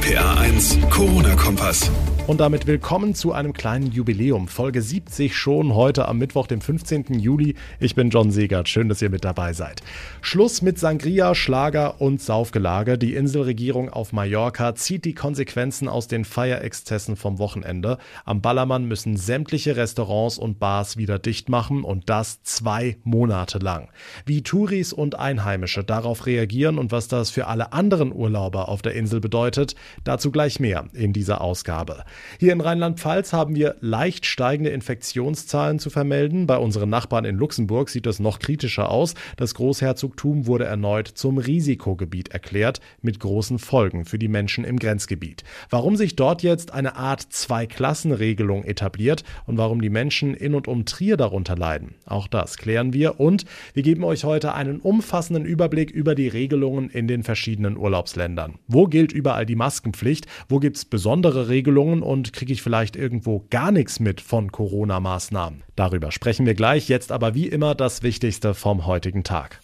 RPA 0.00 0.40
1, 0.40 0.78
Corona-Kompass. 0.88 1.90
Und 2.30 2.38
damit 2.38 2.68
willkommen 2.68 3.16
zu 3.16 3.32
einem 3.32 3.52
kleinen 3.52 3.90
Jubiläum. 3.90 4.46
Folge 4.46 4.82
70 4.82 5.36
schon 5.36 5.74
heute 5.74 6.06
am 6.06 6.18
Mittwoch, 6.18 6.46
dem 6.46 6.60
15. 6.60 7.18
Juli. 7.18 7.56
Ich 7.80 7.96
bin 7.96 8.10
John 8.10 8.30
Segert. 8.30 8.68
Schön, 8.68 8.88
dass 8.88 9.02
ihr 9.02 9.10
mit 9.10 9.24
dabei 9.24 9.52
seid. 9.52 9.82
Schluss 10.20 10.62
mit 10.62 10.78
Sangria, 10.78 11.34
Schlager 11.34 12.00
und 12.00 12.22
Saufgelage. 12.22 12.98
Die 12.98 13.14
Inselregierung 13.14 13.90
auf 13.90 14.12
Mallorca 14.12 14.76
zieht 14.76 15.06
die 15.06 15.14
Konsequenzen 15.14 15.88
aus 15.88 16.06
den 16.06 16.24
Feierexzessen 16.24 17.16
vom 17.16 17.40
Wochenende. 17.40 17.98
Am 18.24 18.40
Ballermann 18.40 18.84
müssen 18.84 19.16
sämtliche 19.16 19.76
Restaurants 19.76 20.38
und 20.38 20.60
Bars 20.60 20.96
wieder 20.96 21.18
dicht 21.18 21.48
machen 21.48 21.82
und 21.82 22.08
das 22.08 22.44
zwei 22.44 22.96
Monate 23.02 23.58
lang. 23.58 23.88
Wie 24.24 24.42
Touris 24.42 24.92
und 24.92 25.18
Einheimische 25.18 25.82
darauf 25.82 26.26
reagieren 26.26 26.78
und 26.78 26.92
was 26.92 27.08
das 27.08 27.30
für 27.30 27.48
alle 27.48 27.72
anderen 27.72 28.12
Urlauber 28.12 28.68
auf 28.68 28.82
der 28.82 28.94
Insel 28.94 29.18
bedeutet, 29.18 29.74
dazu 30.04 30.30
gleich 30.30 30.60
mehr 30.60 30.86
in 30.92 31.12
dieser 31.12 31.40
Ausgabe. 31.40 32.04
Hier 32.38 32.52
in 32.52 32.60
Rheinland-Pfalz 32.60 33.32
haben 33.32 33.54
wir 33.54 33.76
leicht 33.80 34.26
steigende 34.26 34.70
Infektionszahlen 34.70 35.78
zu 35.78 35.90
vermelden. 35.90 36.46
Bei 36.46 36.56
unseren 36.56 36.90
Nachbarn 36.90 37.24
in 37.24 37.36
Luxemburg 37.36 37.88
sieht 37.88 38.06
es 38.06 38.20
noch 38.20 38.38
kritischer 38.38 38.90
aus. 38.90 39.14
Das 39.36 39.54
Großherzogtum 39.54 40.46
wurde 40.46 40.64
erneut 40.64 41.08
zum 41.08 41.38
Risikogebiet 41.38 42.28
erklärt, 42.28 42.80
mit 43.02 43.20
großen 43.20 43.58
Folgen 43.58 44.04
für 44.04 44.18
die 44.18 44.28
Menschen 44.28 44.64
im 44.64 44.78
Grenzgebiet. 44.78 45.44
Warum 45.68 45.96
sich 45.96 46.16
dort 46.16 46.42
jetzt 46.42 46.72
eine 46.72 46.96
Art 46.96 47.20
Zwei-Klassen-Regelung 47.20 48.64
etabliert 48.64 49.24
und 49.46 49.58
warum 49.58 49.80
die 49.80 49.90
Menschen 49.90 50.34
in 50.34 50.54
und 50.54 50.68
um 50.68 50.84
Trier 50.84 51.16
darunter 51.16 51.56
leiden, 51.56 51.94
auch 52.06 52.26
das 52.26 52.56
klären 52.56 52.92
wir 52.92 53.20
und 53.20 53.44
wir 53.74 53.82
geben 53.82 54.04
euch 54.04 54.24
heute 54.24 54.54
einen 54.54 54.80
umfassenden 54.80 55.44
Überblick 55.44 55.90
über 55.90 56.14
die 56.14 56.28
Regelungen 56.28 56.90
in 56.90 57.08
den 57.08 57.22
verschiedenen 57.22 57.76
Urlaubsländern. 57.76 58.58
Wo 58.66 58.86
gilt 58.86 59.12
überall 59.12 59.46
die 59.46 59.56
Maskenpflicht? 59.80 60.26
Wo 60.48 60.58
gibt 60.58 60.76
es 60.76 60.84
besondere 60.84 61.48
Regelungen 61.48 62.02
und 62.02 62.32
kriege 62.32 62.52
ich 62.52 62.62
vielleicht 62.62 62.96
irgendwo 62.96 63.46
gar 63.50 63.72
nichts 63.72 64.00
mit 64.00 64.20
von 64.20 64.52
Corona-Maßnahmen? 64.52 65.62
Darüber 65.76 66.12
sprechen 66.12 66.46
wir 66.46 66.54
gleich, 66.54 66.88
jetzt 66.88 67.12
aber 67.12 67.34
wie 67.34 67.48
immer 67.48 67.74
das 67.74 68.02
Wichtigste 68.02 68.54
vom 68.54 68.86
heutigen 68.86 69.24
Tag 69.24 69.60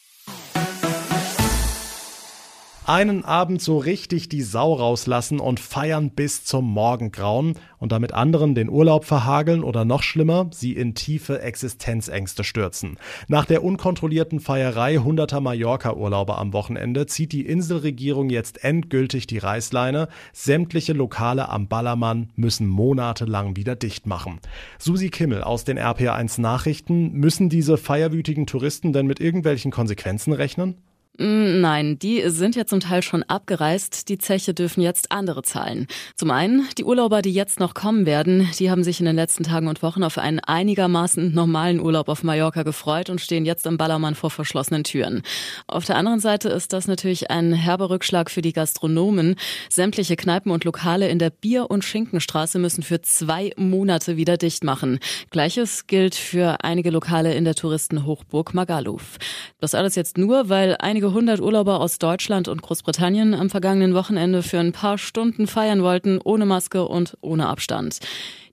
einen 2.88 3.24
Abend 3.24 3.60
so 3.60 3.78
richtig 3.78 4.28
die 4.28 4.42
Sau 4.42 4.74
rauslassen 4.74 5.40
und 5.40 5.58
feiern 5.58 6.10
bis 6.10 6.44
zum 6.44 6.64
Morgengrauen 6.70 7.54
und 7.78 7.92
damit 7.92 8.14
anderen 8.14 8.54
den 8.54 8.68
Urlaub 8.68 9.04
verhageln 9.04 9.64
oder 9.64 9.84
noch 9.84 10.02
schlimmer, 10.02 10.48
sie 10.52 10.72
in 10.72 10.94
tiefe 10.94 11.42
Existenzängste 11.42 12.44
stürzen. 12.44 12.96
Nach 13.26 13.44
der 13.44 13.64
unkontrollierten 13.64 14.40
Feierei 14.40 14.96
hunderter 14.96 15.40
Mallorca-Urlauber 15.40 16.38
am 16.38 16.52
Wochenende 16.52 17.06
zieht 17.06 17.32
die 17.32 17.44
Inselregierung 17.44 18.30
jetzt 18.30 18.62
endgültig 18.62 19.26
die 19.26 19.38
Reißleine. 19.38 20.08
Sämtliche 20.32 20.92
Lokale 20.92 21.48
am 21.48 21.66
Ballermann 21.68 22.30
müssen 22.36 22.68
monatelang 22.68 23.56
wieder 23.56 23.74
dicht 23.74 24.06
machen. 24.06 24.38
Susi 24.78 25.10
Kimmel 25.10 25.42
aus 25.42 25.64
den 25.64 25.78
RPA1 25.78 26.40
Nachrichten, 26.40 27.12
müssen 27.12 27.48
diese 27.48 27.78
feierwütigen 27.78 28.46
Touristen 28.46 28.92
denn 28.92 29.06
mit 29.06 29.20
irgendwelchen 29.20 29.72
Konsequenzen 29.72 30.32
rechnen? 30.32 30.76
Mm, 31.18 31.60
nein, 31.60 31.98
die 31.98 32.22
sind 32.26 32.56
ja 32.56 32.66
zum 32.66 32.80
Teil 32.80 33.02
schon 33.02 33.22
abgereist. 33.22 34.08
Die 34.08 34.18
Zeche 34.18 34.52
dürfen 34.52 34.82
jetzt 34.82 35.12
andere 35.12 35.42
zahlen. 35.42 35.86
Zum 36.14 36.30
einen, 36.30 36.68
die 36.76 36.84
Urlauber, 36.84 37.22
die 37.22 37.32
jetzt 37.32 37.58
noch 37.58 37.72
kommen 37.72 38.04
werden, 38.04 38.48
die 38.58 38.70
haben 38.70 38.84
sich 38.84 39.00
in 39.00 39.06
den 39.06 39.16
letzten 39.16 39.44
Tagen 39.44 39.68
und 39.68 39.82
Wochen 39.82 40.02
auf 40.02 40.18
einen 40.18 40.40
einigermaßen 40.40 41.32
normalen 41.32 41.80
Urlaub 41.80 42.08
auf 42.08 42.22
Mallorca 42.22 42.64
gefreut 42.64 43.08
und 43.08 43.20
stehen 43.20 43.46
jetzt 43.46 43.64
im 43.66 43.78
Ballermann 43.78 44.14
vor 44.14 44.30
verschlossenen 44.30 44.84
Türen. 44.84 45.22
Auf 45.66 45.86
der 45.86 45.96
anderen 45.96 46.20
Seite 46.20 46.50
ist 46.50 46.74
das 46.74 46.86
natürlich 46.86 47.30
ein 47.30 47.54
herber 47.54 47.88
Rückschlag 47.88 48.30
für 48.30 48.42
die 48.42 48.52
Gastronomen. 48.52 49.36
Sämtliche 49.70 50.16
Kneipen 50.16 50.52
und 50.52 50.64
Lokale 50.64 51.08
in 51.08 51.18
der 51.18 51.30
Bier- 51.30 51.70
und 51.70 51.84
Schinkenstraße 51.84 52.58
müssen 52.58 52.82
für 52.82 53.00
zwei 53.00 53.52
Monate 53.56 54.18
wieder 54.18 54.36
dicht 54.36 54.64
machen. 54.64 54.98
Gleiches 55.30 55.86
gilt 55.86 56.14
für 56.14 56.62
einige 56.62 56.90
Lokale 56.90 57.34
in 57.34 57.44
der 57.44 57.54
Touristenhochburg 57.54 58.52
Magaluf. 58.52 59.16
Das 59.60 59.74
alles 59.74 59.94
jetzt 59.94 60.18
nur, 60.18 60.48
weil 60.48 60.76
einige 60.78 61.05
einige 61.06 61.18
hundert 61.18 61.40
Urlauber 61.40 61.80
aus 61.80 61.98
Deutschland 61.98 62.48
und 62.48 62.62
Großbritannien 62.62 63.32
am 63.32 63.48
vergangenen 63.48 63.94
Wochenende 63.94 64.42
für 64.42 64.58
ein 64.58 64.72
paar 64.72 64.98
Stunden 64.98 65.46
feiern 65.46 65.84
wollten, 65.84 66.18
ohne 66.24 66.46
Maske 66.46 66.88
und 66.88 67.16
ohne 67.20 67.46
Abstand. 67.46 68.00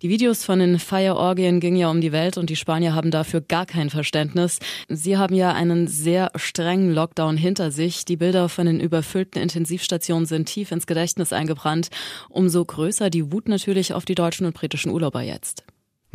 Die 0.03 0.09
Videos 0.09 0.46
von 0.46 0.59
den 0.59 0.78
Feierorgien 0.78 1.59
gingen 1.59 1.78
ja 1.78 1.90
um 1.90 2.00
die 2.00 2.12
Welt 2.12 2.38
und 2.38 2.52
die 2.52 2.56
Spanier 2.56 2.94
haben 2.94 3.09
dafür 3.09 3.42
gar 3.42 3.66
kein 3.66 3.90
Verständnis. 3.90 4.59
Sie 4.88 5.18
haben 5.18 5.34
ja 5.34 5.53
einen 5.53 5.88
sehr 5.88 6.30
strengen 6.36 6.94
Lockdown 6.94 7.38
hinter 7.38 7.72
sich. 7.72 8.06
Die 8.06 8.18
Bilder 8.18 8.50
von 8.50 8.68
den 8.68 8.80
überfüllten 8.80 9.42
Intensivstationen 9.42 10.28
sind 10.28 10.46
tief 10.46 10.72
ins 10.72 10.86
Gedächtnis 10.86 11.34
eingebrannt. 11.34 11.90
Umso 12.30 12.63
größer 12.63 13.09
die 13.09 13.31
Wut 13.31 13.47
natürlich 13.47 13.94
auf 13.94 14.06
die 14.06 14.16
deutschen 14.16 14.46
und 14.46 14.53
britischen 14.53 14.92
Urlauber 14.92 15.22
jetzt. 15.22 15.63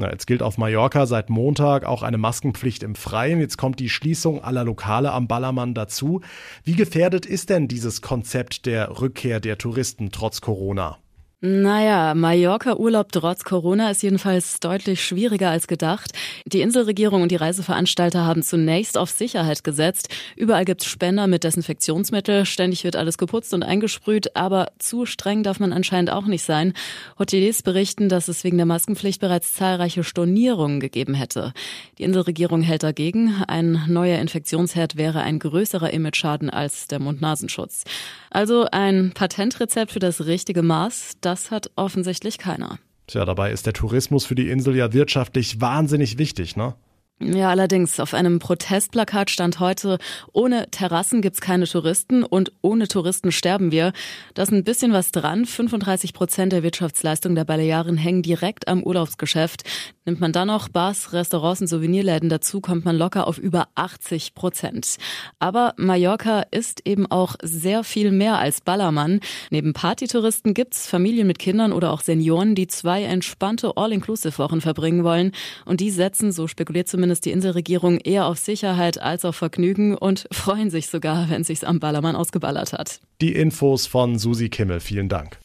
Na, 0.00 0.12
jetzt 0.12 0.28
gilt 0.28 0.44
auf 0.44 0.58
Mallorca 0.58 1.06
seit 1.06 1.28
Montag 1.28 1.84
auch 1.84 2.04
eine 2.04 2.18
Maskenpflicht 2.18 2.84
im 2.84 2.94
Freien. 2.94 3.40
Jetzt 3.40 3.58
kommt 3.58 3.80
die 3.80 3.88
Schließung 3.88 4.44
aller 4.44 4.62
Lokale 4.62 5.10
am 5.10 5.26
Ballermann 5.26 5.74
dazu. 5.74 6.20
Wie 6.62 6.76
gefährdet 6.76 7.26
ist 7.26 7.50
denn 7.50 7.66
dieses 7.66 8.00
Konzept 8.00 8.66
der 8.66 9.00
Rückkehr 9.00 9.40
der 9.40 9.58
Touristen 9.58 10.12
trotz 10.12 10.40
Corona? 10.40 10.98
Naja, 11.40 12.14
Mallorca-Urlaub 12.16 13.12
trotz 13.12 13.44
Corona 13.44 13.92
ist 13.92 14.02
jedenfalls 14.02 14.58
deutlich 14.58 15.04
schwieriger 15.04 15.50
als 15.50 15.68
gedacht. 15.68 16.10
Die 16.46 16.62
Inselregierung 16.62 17.22
und 17.22 17.30
die 17.30 17.36
Reiseveranstalter 17.36 18.26
haben 18.26 18.42
zunächst 18.42 18.98
auf 18.98 19.10
Sicherheit 19.10 19.62
gesetzt. 19.62 20.08
Überall 20.34 20.64
gibt's 20.64 20.86
Spender 20.86 21.28
mit 21.28 21.44
Desinfektionsmittel, 21.44 22.44
ständig 22.44 22.82
wird 22.82 22.96
alles 22.96 23.18
geputzt 23.18 23.54
und 23.54 23.62
eingesprüht, 23.62 24.34
aber 24.34 24.72
zu 24.80 25.06
streng 25.06 25.44
darf 25.44 25.60
man 25.60 25.72
anscheinend 25.72 26.10
auch 26.10 26.26
nicht 26.26 26.42
sein. 26.42 26.72
Hoteliers 27.20 27.62
berichten, 27.62 28.08
dass 28.08 28.26
es 28.26 28.42
wegen 28.42 28.56
der 28.56 28.66
Maskenpflicht 28.66 29.20
bereits 29.20 29.52
zahlreiche 29.52 30.02
Stornierungen 30.02 30.80
gegeben 30.80 31.14
hätte. 31.14 31.52
Die 31.98 32.02
Inselregierung 32.02 32.62
hält 32.62 32.82
dagegen, 32.82 33.44
ein 33.46 33.84
neuer 33.86 34.18
Infektionsherd 34.18 34.96
wäre 34.96 35.20
ein 35.20 35.38
größerer 35.38 35.92
Imageschaden 35.92 36.50
als 36.50 36.88
der 36.88 36.98
Mund-Nasenschutz. 36.98 37.84
Also 38.30 38.66
ein 38.70 39.12
Patentrezept 39.14 39.92
für 39.92 39.98
das 39.98 40.26
richtige 40.26 40.62
Maß, 40.62 41.14
das 41.20 41.50
hat 41.50 41.70
offensichtlich 41.76 42.38
keiner. 42.38 42.78
Tja, 43.06 43.24
dabei 43.24 43.52
ist 43.52 43.64
der 43.66 43.72
Tourismus 43.72 44.26
für 44.26 44.34
die 44.34 44.50
Insel 44.50 44.76
ja 44.76 44.92
wirtschaftlich 44.92 45.60
wahnsinnig 45.60 46.18
wichtig, 46.18 46.56
ne? 46.56 46.74
Ja, 47.20 47.50
allerdings, 47.50 47.98
auf 47.98 48.14
einem 48.14 48.38
Protestplakat 48.38 49.28
stand 49.28 49.58
heute, 49.58 49.98
ohne 50.32 50.70
Terrassen 50.70 51.20
gibt's 51.20 51.40
keine 51.40 51.66
Touristen 51.66 52.22
und 52.22 52.52
ohne 52.62 52.86
Touristen 52.86 53.32
sterben 53.32 53.72
wir. 53.72 53.92
Da 54.34 54.44
ist 54.44 54.52
ein 54.52 54.62
bisschen 54.62 54.92
was 54.92 55.10
dran. 55.10 55.44
35 55.44 56.14
Prozent 56.14 56.52
der 56.52 56.62
Wirtschaftsleistung 56.62 57.34
der 57.34 57.44
Balearen 57.44 57.96
hängen 57.96 58.22
direkt 58.22 58.68
am 58.68 58.84
Urlaubsgeschäft. 58.84 59.64
Nimmt 60.04 60.20
man 60.20 60.32
dann 60.32 60.46
noch 60.46 60.68
Bars, 60.68 61.12
Restaurants 61.12 61.60
und 61.60 61.66
Souvenirläden 61.66 62.28
dazu, 62.28 62.60
kommt 62.60 62.84
man 62.84 62.96
locker 62.96 63.26
auf 63.26 63.36
über 63.36 63.66
80 63.74 64.34
Prozent. 64.34 64.96
Aber 65.40 65.74
Mallorca 65.76 66.44
ist 66.52 66.86
eben 66.86 67.10
auch 67.10 67.34
sehr 67.42 67.82
viel 67.82 68.12
mehr 68.12 68.38
als 68.38 68.60
Ballermann. 68.60 69.18
Neben 69.50 69.72
Partytouristen 69.72 70.54
gibt's 70.54 70.86
Familien 70.86 71.26
mit 71.26 71.40
Kindern 71.40 71.72
oder 71.72 71.90
auch 71.90 72.00
Senioren, 72.00 72.54
die 72.54 72.68
zwei 72.68 73.02
entspannte 73.02 73.76
All-Inclusive-Wochen 73.76 74.60
verbringen 74.60 75.02
wollen. 75.02 75.32
Und 75.64 75.80
die 75.80 75.90
setzen, 75.90 76.30
so 76.30 76.46
spekuliert 76.46 76.88
zumindest 76.88 77.07
zumindest 77.08 77.24
die 77.24 77.30
Inselregierung 77.30 77.98
eher 77.98 78.26
auf 78.26 78.38
Sicherheit 78.38 79.00
als 79.00 79.24
auf 79.24 79.34
Vergnügen 79.34 79.96
und 79.96 80.28
freuen 80.30 80.68
sich 80.68 80.88
sogar, 80.88 81.30
wenn 81.30 81.42
sich's 81.42 81.64
am 81.64 81.80
Ballermann 81.80 82.16
ausgeballert 82.16 82.74
hat. 82.74 83.00
Die 83.22 83.34
Infos 83.34 83.86
von 83.86 84.18
Susi 84.18 84.50
Kimmel. 84.50 84.80
Vielen 84.80 85.08
Dank. 85.08 85.38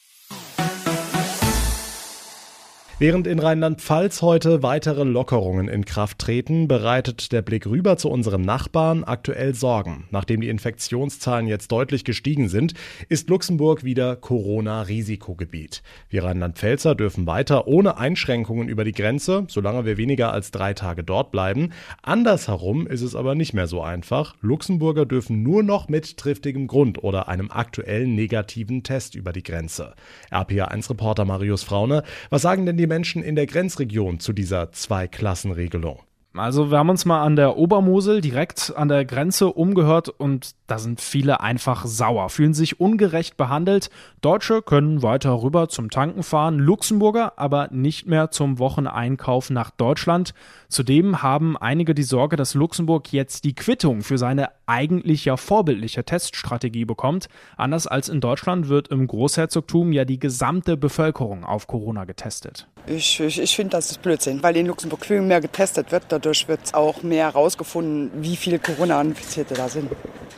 Während 3.04 3.28
in 3.28 3.40
Rheinland-Pfalz 3.40 4.22
heute 4.22 4.64
weitere 4.64 5.04
Lockerungen 5.04 5.68
in 5.68 5.84
Kraft 5.84 6.20
treten, 6.20 6.70
bereitet 6.70 7.34
der 7.34 7.42
Blick 7.42 7.66
rüber 7.66 7.98
zu 7.98 8.10
unseren 8.10 8.44
Nachbarn 8.44 9.04
aktuell 9.04 9.54
Sorgen. 9.54 10.06
Nachdem 10.10 10.40
die 10.40 10.48
Infektionszahlen 10.48 11.48
jetzt 11.48 11.70
deutlich 11.74 12.06
gestiegen 12.06 12.48
sind, 12.48 12.76
ist 13.10 13.30
Luxemburg 13.30 13.84
wieder 13.84 14.16
Corona-Risikogebiet. 14.16 15.84
Wir 16.08 16.24
Rheinland-Pfälzer 16.24 16.96
dürfen 16.96 17.28
weiter 17.28 17.68
ohne 17.68 17.98
Einschränkungen 17.98 18.70
über 18.70 18.86
die 18.86 18.94
Grenze, 18.94 19.48
solange 19.50 19.84
wir 19.84 19.98
weniger 19.98 20.32
als 20.32 20.52
drei 20.52 20.74
Tage 20.74 21.04
dort 21.04 21.34
bleiben. 21.34 21.74
Andersherum 22.04 22.88
ist 22.88 23.02
es 23.02 23.16
aber 23.18 23.36
nicht 23.36 23.54
mehr 23.54 23.68
so 23.68 23.82
einfach. 23.82 24.38
Luxemburger 24.40 25.06
dürfen 25.06 25.44
nur 25.44 25.62
noch 25.62 25.90
mit 25.90 26.16
triftigem 26.16 26.68
Grund 26.68 27.04
oder 27.04 27.28
einem 27.28 27.52
aktuellen 27.52 28.16
negativen 28.16 28.82
Test 28.82 29.16
über 29.16 29.34
die 29.34 29.44
Grenze. 29.44 29.94
RPA1-Reporter 30.32 31.26
Marius 31.26 31.64
Fraune, 31.64 32.04
was 32.30 32.44
sagen 32.44 32.66
denn 32.66 32.78
die 32.78 32.93
Menschen 32.94 33.24
in 33.24 33.36
der 33.36 33.48
Grenzregion 33.48 34.20
zu 34.20 34.34
dieser 34.34 34.72
Zweiklassenregelung? 34.72 36.02
Also 36.36 36.72
wir 36.72 36.80
haben 36.80 36.90
uns 36.90 37.06
mal 37.06 37.24
an 37.24 37.36
der 37.36 37.58
Obermosel 37.58 38.20
direkt 38.20 38.74
an 38.76 38.88
der 38.88 39.06
Grenze 39.06 39.48
umgehört 39.48 40.10
und 40.10 40.56
da 40.66 40.80
sind 40.80 41.00
viele 41.00 41.42
einfach 41.42 41.86
sauer, 41.86 42.30
fühlen 42.30 42.56
sich 42.56 42.80
ungerecht 42.80 43.38
behandelt. 43.38 43.92
Deutsche 44.22 44.64
können 44.64 45.04
weiter 45.04 45.44
rüber 45.44 45.70
zum 45.70 45.92
Tanken 45.92 46.24
fahren, 46.24 46.58
Luxemburger 46.58 47.34
aber 47.38 47.68
nicht 47.72 48.08
mehr 48.08 48.32
zum 48.32 48.58
Wocheneinkauf 48.58 49.52
nach 49.52 49.70
Deutschland. 49.70 50.34
Zudem 50.70 51.22
haben 51.22 51.56
einige 51.56 51.94
die 51.94 52.02
Sorge, 52.02 52.36
dass 52.36 52.56
Luxemburg 52.56 53.14
jetzt 53.14 53.44
die 53.44 53.54
Quittung 53.54 54.02
für 54.02 54.18
seine 54.18 54.50
eigentlich 54.66 55.26
ja 55.26 55.38
vorbildliche 55.38 56.04
Teststrategie 56.04 56.86
bekommt. 56.86 57.28
Anders 57.58 57.86
als 57.86 58.10
in 58.10 58.22
Deutschland 58.22 58.70
wird 58.70 58.88
im 58.88 59.06
Großherzogtum 59.06 59.92
ja 59.92 60.04
die 60.04 60.20
gesamte 60.20 60.78
Bevölkerung 60.78 61.44
auf 61.44 61.68
Corona 61.68 62.06
getestet. 62.06 62.68
Ich, 62.86 63.20
ich, 63.22 63.40
ich 63.40 63.56
finde, 63.56 63.78
das 63.78 63.92
ist 63.92 64.02
Blödsinn, 64.02 64.44
weil 64.44 64.58
in 64.58 64.66
Luxemburg 64.66 65.06
viel 65.06 65.22
mehr 65.22 65.40
getestet 65.40 65.92
wird. 65.94 66.04
Dadurch 66.10 66.48
wird 66.50 66.74
auch 66.74 67.02
mehr 67.02 67.28
herausgefunden, 67.28 68.12
wie 68.22 68.36
viele 68.36 68.60
Corona-Infizierte 68.60 69.54
da 69.54 69.70
sind. 69.70 69.90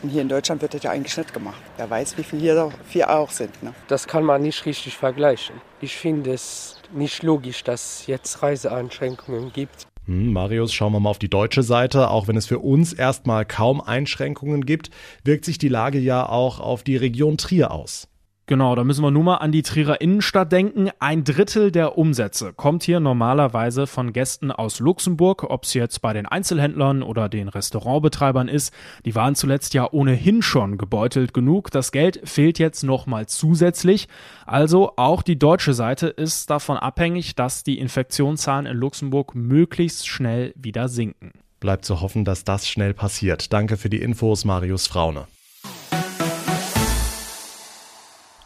Und 0.04 0.10
hier 0.10 0.22
in 0.22 0.30
Deutschland 0.30 0.62
wird 0.62 0.76
das 0.76 0.84
ja 0.84 0.92
eigentlich 0.92 1.18
nicht 1.18 1.34
gemacht. 1.34 1.60
Wer 1.78 1.90
weiß, 1.90 2.18
wie 2.20 2.24
viele 2.24 2.42
hier, 2.42 2.72
hier 2.90 3.10
auch 3.10 3.32
sind. 3.32 3.64
Ne? 3.64 3.74
Das 3.88 4.06
kann 4.08 4.24
man 4.24 4.44
nicht 4.44 4.64
richtig 4.68 4.96
vergleichen. 4.96 5.56
Ich 5.82 5.96
finde 5.96 6.34
es 6.34 6.78
nicht 6.94 7.24
logisch, 7.24 7.64
dass 7.64 8.02
es 8.02 8.08
jetzt 8.08 8.44
Reiseeinschränkungen 8.44 9.52
gibt. 9.52 9.88
Hm, 10.06 10.32
Marius, 10.32 10.72
schauen 10.72 10.94
wir 10.94 11.00
mal 11.00 11.10
auf 11.10 11.18
die 11.18 11.30
deutsche 11.30 11.64
Seite. 11.64 12.12
Auch 12.12 12.28
wenn 12.28 12.38
es 12.38 12.46
für 12.46 12.60
uns 12.60 12.94
erstmal 12.94 13.46
kaum 13.46 13.82
Einschränkungen 13.82 14.68
gibt, 14.68 14.92
wirkt 15.24 15.46
sich 15.46 15.58
die 15.58 15.70
Lage 15.70 15.98
ja 15.98 16.30
auch 16.30 16.60
auf 16.60 16.84
die 16.84 16.98
Region 16.98 17.38
Trier 17.38 17.72
aus. 17.72 18.08
Genau, 18.48 18.76
da 18.76 18.84
müssen 18.84 19.04
wir 19.04 19.10
nur 19.10 19.24
mal 19.24 19.38
an 19.38 19.52
die 19.52 19.64
Trierer 19.64 20.02
Innenstadt 20.02 20.52
denken. 20.52 20.92
Ein 21.00 21.24
Drittel 21.24 21.72
der 21.72 21.98
Umsätze 21.98 22.54
kommt 22.54 22.84
hier 22.84 23.00
normalerweise 23.00 23.88
von 23.88 24.14
Gästen 24.14 24.52
aus 24.52 24.80
Luxemburg, 24.80 25.50
ob 25.50 25.64
es 25.64 25.74
jetzt 25.74 26.04
bei 26.04 26.14
den 26.14 26.28
Einzelhändlern 26.28 27.02
oder 27.02 27.28
den 27.28 27.48
Restaurantbetreibern 27.48 28.48
ist. 28.48 28.72
Die 29.04 29.16
waren 29.16 29.34
zuletzt 29.34 29.74
ja 29.74 29.92
ohnehin 29.92 30.44
schon 30.44 30.78
gebeutelt 30.78 31.34
genug. 31.34 31.72
Das 31.72 31.92
Geld 31.92 32.22
fehlt 32.24 32.60
jetzt 32.60 32.84
nochmal 32.84 33.26
zusätzlich. 33.26 34.08
Also 34.46 34.94
auch 34.96 35.24
die 35.24 35.40
deutsche 35.40 35.74
Seite 35.74 36.08
ist 36.08 36.52
davon 36.52 36.78
abhängig, 36.78 37.34
dass 37.34 37.64
die 37.64 37.80
Infektionszahlen 37.80 38.68
in 38.68 38.78
Luxemburg 38.78 39.34
möglichst 39.34 40.08
schnell 40.08 40.54
wieder 40.56 40.88
sinken. 40.88 41.32
Bleibt 41.60 41.86
zu 41.86 42.00
hoffen, 42.00 42.26
dass 42.26 42.44
das 42.44 42.70
schnell 42.70 42.94
passiert. 42.94 43.52
Danke 43.52 43.76
für 43.78 43.90
die 43.90 44.02
Infos, 44.02 44.46
Marius 44.46 44.86
Fraune. 44.86 45.26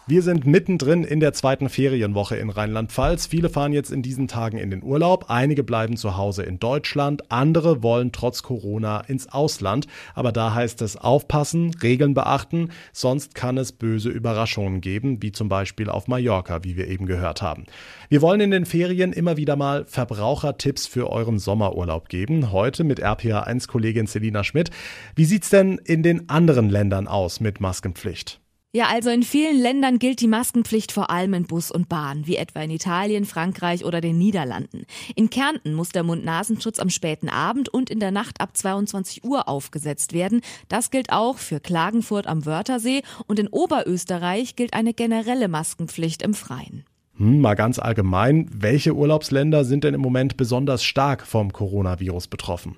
Wir 0.09 0.23
sind 0.23 0.47
mittendrin 0.47 1.03
in 1.03 1.19
der 1.19 1.33
zweiten 1.33 1.69
Ferienwoche 1.69 2.35
in 2.35 2.49
Rheinland-Pfalz. 2.49 3.27
Viele 3.27 3.47
fahren 3.47 3.73
jetzt 3.73 3.91
in 3.91 4.01
diesen 4.01 4.27
Tagen 4.27 4.57
in 4.57 4.71
den 4.71 4.81
Urlaub, 4.81 5.25
einige 5.27 5.63
bleiben 5.63 5.97
zu 5.97 6.17
Hause 6.17 6.41
in 6.41 6.57
Deutschland, 6.57 7.31
andere 7.31 7.83
wollen 7.83 8.11
trotz 8.11 8.41
Corona 8.41 9.01
ins 9.01 9.31
Ausland. 9.31 9.85
Aber 10.15 10.31
da 10.31 10.55
heißt 10.55 10.81
es 10.81 10.97
aufpassen, 10.97 11.75
Regeln 11.83 12.15
beachten, 12.15 12.69
sonst 12.91 13.35
kann 13.35 13.59
es 13.59 13.71
böse 13.71 14.09
Überraschungen 14.09 14.81
geben, 14.81 15.21
wie 15.21 15.31
zum 15.31 15.47
Beispiel 15.47 15.91
auf 15.91 16.07
Mallorca, 16.07 16.63
wie 16.63 16.75
wir 16.75 16.87
eben 16.87 17.05
gehört 17.05 17.43
haben. 17.43 17.65
Wir 18.09 18.23
wollen 18.23 18.41
in 18.41 18.49
den 18.49 18.65
Ferien 18.65 19.13
immer 19.13 19.37
wieder 19.37 19.57
mal 19.57 19.85
Verbrauchertipps 19.85 20.87
für 20.87 21.11
euren 21.11 21.37
Sommerurlaub 21.37 22.09
geben. 22.09 22.51
Heute 22.51 22.83
mit 22.83 22.99
RPA1-Kollegin 22.99 24.07
Selina 24.07 24.43
Schmidt. 24.43 24.71
Wie 25.15 25.25
sieht's 25.25 25.51
denn 25.51 25.77
in 25.77 26.01
den 26.01 26.29
anderen 26.29 26.67
Ländern 26.67 27.07
aus 27.07 27.39
mit 27.41 27.61
Maskenpflicht? 27.61 28.41
Ja, 28.71 28.85
also 28.87 29.09
in 29.09 29.23
vielen 29.23 29.59
Ländern 29.59 29.97
gilt 29.97 30.21
die 30.21 30.27
Maskenpflicht 30.27 30.91
vor 30.91 31.09
allem 31.09 31.33
in 31.33 31.47
Bus 31.47 31.71
und 31.71 31.89
Bahn, 31.89 32.27
wie 32.27 32.35
etwa 32.35 32.61
in 32.61 32.69
Italien, 32.69 33.25
Frankreich 33.25 33.83
oder 33.83 33.99
den 33.99 34.19
Niederlanden. 34.19 34.85
In 35.15 35.31
Kärnten 35.31 35.73
muss 35.73 35.89
der 35.89 36.03
Mund-Nasenschutz 36.03 36.77
am 36.77 36.91
späten 36.91 37.29
Abend 37.29 37.69
und 37.69 37.89
in 37.89 37.99
der 37.99 38.11
Nacht 38.11 38.39
ab 38.41 38.55
22 38.55 39.23
Uhr 39.23 39.49
aufgesetzt 39.49 40.13
werden. 40.13 40.41
Das 40.67 40.91
gilt 40.91 41.11
auch 41.11 41.39
für 41.39 41.59
Klagenfurt 41.59 42.27
am 42.27 42.45
Wörthersee 42.45 43.01
und 43.25 43.39
in 43.39 43.47
Oberösterreich 43.47 44.55
gilt 44.55 44.75
eine 44.75 44.93
generelle 44.93 45.47
Maskenpflicht 45.47 46.21
im 46.21 46.35
Freien. 46.35 46.85
Hm, 47.17 47.41
mal 47.41 47.55
ganz 47.55 47.79
allgemein, 47.79 48.47
welche 48.53 48.93
Urlaubsländer 48.93 49.65
sind 49.65 49.83
denn 49.83 49.95
im 49.95 50.01
Moment 50.01 50.37
besonders 50.37 50.83
stark 50.83 51.25
vom 51.25 51.51
Coronavirus 51.51 52.27
betroffen? 52.27 52.77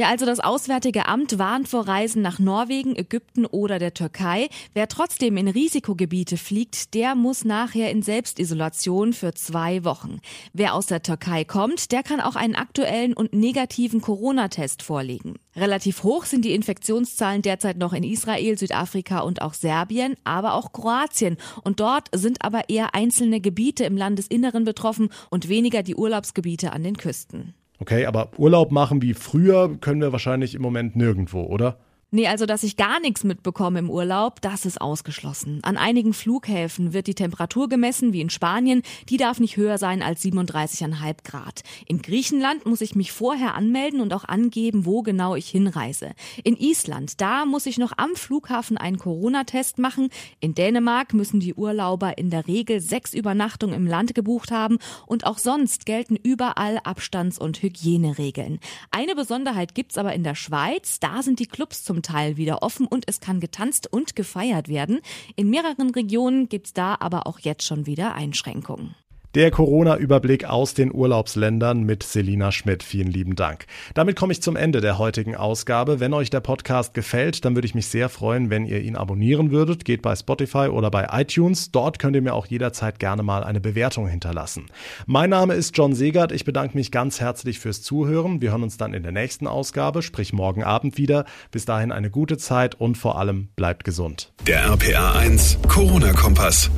Ja, 0.00 0.08
also 0.08 0.24
das 0.24 0.40
Auswärtige 0.40 1.04
Amt 1.04 1.38
warnt 1.38 1.68
vor 1.68 1.86
Reisen 1.86 2.22
nach 2.22 2.38
Norwegen, 2.38 2.96
Ägypten 2.96 3.44
oder 3.44 3.78
der 3.78 3.92
Türkei. 3.92 4.48
Wer 4.72 4.88
trotzdem 4.88 5.36
in 5.36 5.46
Risikogebiete 5.46 6.38
fliegt, 6.38 6.94
der 6.94 7.14
muss 7.14 7.44
nachher 7.44 7.90
in 7.90 8.00
Selbstisolation 8.00 9.12
für 9.12 9.34
zwei 9.34 9.84
Wochen. 9.84 10.20
Wer 10.54 10.72
aus 10.72 10.86
der 10.86 11.02
Türkei 11.02 11.44
kommt, 11.44 11.92
der 11.92 12.02
kann 12.02 12.22
auch 12.22 12.34
einen 12.34 12.54
aktuellen 12.54 13.12
und 13.12 13.34
negativen 13.34 14.00
Corona-Test 14.00 14.82
vorlegen. 14.82 15.34
Relativ 15.54 16.02
hoch 16.02 16.24
sind 16.24 16.46
die 16.46 16.54
Infektionszahlen 16.54 17.42
derzeit 17.42 17.76
noch 17.76 17.92
in 17.92 18.02
Israel, 18.02 18.56
Südafrika 18.56 19.18
und 19.18 19.42
auch 19.42 19.52
Serbien, 19.52 20.14
aber 20.24 20.54
auch 20.54 20.72
Kroatien. 20.72 21.36
Und 21.62 21.78
dort 21.78 22.08
sind 22.14 22.42
aber 22.42 22.70
eher 22.70 22.94
einzelne 22.94 23.42
Gebiete 23.42 23.84
im 23.84 23.98
Landesinneren 23.98 24.64
betroffen 24.64 25.10
und 25.28 25.50
weniger 25.50 25.82
die 25.82 25.94
Urlaubsgebiete 25.94 26.72
an 26.72 26.84
den 26.84 26.96
Küsten. 26.96 27.52
Okay, 27.80 28.04
aber 28.04 28.28
Urlaub 28.36 28.72
machen 28.72 29.00
wie 29.00 29.14
früher 29.14 29.76
können 29.80 30.02
wir 30.02 30.12
wahrscheinlich 30.12 30.54
im 30.54 30.60
Moment 30.62 30.96
nirgendwo, 30.96 31.42
oder? 31.42 31.78
Nee, 32.12 32.26
also 32.26 32.44
dass 32.44 32.64
ich 32.64 32.76
gar 32.76 32.98
nichts 32.98 33.22
mitbekomme 33.22 33.78
im 33.78 33.88
Urlaub, 33.88 34.40
das 34.40 34.66
ist 34.66 34.80
ausgeschlossen. 34.80 35.60
An 35.62 35.76
einigen 35.76 36.12
Flughäfen 36.12 36.92
wird 36.92 37.06
die 37.06 37.14
Temperatur 37.14 37.68
gemessen, 37.68 38.12
wie 38.12 38.20
in 38.20 38.30
Spanien. 38.30 38.82
Die 39.08 39.16
darf 39.16 39.38
nicht 39.38 39.56
höher 39.56 39.78
sein 39.78 40.02
als 40.02 40.24
37,5 40.24 41.16
Grad. 41.22 41.62
In 41.86 42.02
Griechenland 42.02 42.66
muss 42.66 42.80
ich 42.80 42.96
mich 42.96 43.12
vorher 43.12 43.54
anmelden 43.54 44.00
und 44.00 44.12
auch 44.12 44.24
angeben, 44.24 44.86
wo 44.86 45.02
genau 45.02 45.36
ich 45.36 45.48
hinreise. 45.48 46.10
In 46.42 46.56
Island, 46.56 47.20
da 47.20 47.44
muss 47.44 47.66
ich 47.66 47.78
noch 47.78 47.92
am 47.96 48.16
Flughafen 48.16 48.76
einen 48.76 48.98
Corona-Test 48.98 49.78
machen. 49.78 50.08
In 50.40 50.54
Dänemark 50.54 51.14
müssen 51.14 51.38
die 51.38 51.54
Urlauber 51.54 52.18
in 52.18 52.30
der 52.30 52.48
Regel 52.48 52.80
sechs 52.80 53.14
Übernachtungen 53.14 53.74
im 53.74 53.86
Land 53.86 54.16
gebucht 54.16 54.50
haben 54.50 54.78
und 55.06 55.26
auch 55.26 55.38
sonst 55.38 55.86
gelten 55.86 56.16
überall 56.16 56.80
Abstands- 56.82 57.38
und 57.38 57.62
Hygieneregeln. 57.62 58.58
Eine 58.90 59.14
Besonderheit 59.14 59.76
gibt's 59.76 59.96
aber 59.96 60.12
in 60.12 60.24
der 60.24 60.34
Schweiz. 60.34 60.98
Da 60.98 61.22
sind 61.22 61.38
die 61.38 61.46
Clubs 61.46 61.84
Teil 62.02 62.36
wieder 62.36 62.62
offen 62.62 62.86
und 62.86 63.04
es 63.08 63.20
kann 63.20 63.40
getanzt 63.40 63.92
und 63.92 64.16
gefeiert 64.16 64.68
werden. 64.68 65.00
In 65.36 65.50
mehreren 65.50 65.90
Regionen 65.90 66.48
gibt's 66.48 66.72
da 66.72 66.96
aber 67.00 67.26
auch 67.26 67.38
jetzt 67.38 67.64
schon 67.64 67.86
wieder 67.86 68.14
Einschränkungen. 68.14 68.94
Der 69.36 69.52
Corona-Überblick 69.52 70.44
aus 70.44 70.74
den 70.74 70.92
Urlaubsländern 70.92 71.84
mit 71.84 72.02
Selina 72.02 72.50
Schmidt. 72.50 72.82
Vielen 72.82 73.12
lieben 73.12 73.36
Dank. 73.36 73.66
Damit 73.94 74.16
komme 74.16 74.32
ich 74.32 74.42
zum 74.42 74.56
Ende 74.56 74.80
der 74.80 74.98
heutigen 74.98 75.36
Ausgabe. 75.36 76.00
Wenn 76.00 76.12
euch 76.12 76.30
der 76.30 76.40
Podcast 76.40 76.94
gefällt, 76.94 77.44
dann 77.44 77.54
würde 77.54 77.66
ich 77.66 77.76
mich 77.76 77.86
sehr 77.86 78.08
freuen, 78.08 78.50
wenn 78.50 78.66
ihr 78.66 78.80
ihn 78.80 78.96
abonnieren 78.96 79.52
würdet. 79.52 79.84
Geht 79.84 80.02
bei 80.02 80.16
Spotify 80.16 80.66
oder 80.66 80.90
bei 80.90 81.06
iTunes. 81.12 81.70
Dort 81.70 82.00
könnt 82.00 82.16
ihr 82.16 82.22
mir 82.22 82.34
auch 82.34 82.46
jederzeit 82.46 82.98
gerne 82.98 83.22
mal 83.22 83.44
eine 83.44 83.60
Bewertung 83.60 84.08
hinterlassen. 84.08 84.66
Mein 85.06 85.30
Name 85.30 85.54
ist 85.54 85.76
John 85.76 85.94
Segert. 85.94 86.32
Ich 86.32 86.44
bedanke 86.44 86.76
mich 86.76 86.90
ganz 86.90 87.20
herzlich 87.20 87.60
fürs 87.60 87.82
Zuhören. 87.82 88.40
Wir 88.40 88.50
hören 88.50 88.64
uns 88.64 88.78
dann 88.78 88.94
in 88.94 89.04
der 89.04 89.12
nächsten 89.12 89.46
Ausgabe, 89.46 90.02
sprich 90.02 90.32
morgen 90.32 90.64
Abend 90.64 90.98
wieder. 90.98 91.24
Bis 91.52 91.64
dahin 91.64 91.92
eine 91.92 92.10
gute 92.10 92.36
Zeit 92.36 92.74
und 92.74 92.98
vor 92.98 93.16
allem 93.16 93.50
bleibt 93.54 93.84
gesund. 93.84 94.32
Der 94.48 94.64
RPA 94.64 95.12
1 95.20 95.60
Corona-Kompass. 95.68 96.68